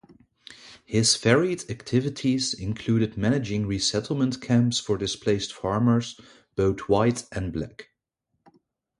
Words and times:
His 0.83 1.15
varied 1.15 1.69
activities 1.69 2.55
included 2.55 3.17
managing 3.17 3.67
resettlement 3.67 4.41
camps 4.41 4.79
for 4.79 4.97
displaced 4.97 5.53
farmers, 5.53 6.19
both 6.55 6.79
white 6.89 7.25
and 7.31 7.53
black. 7.53 7.89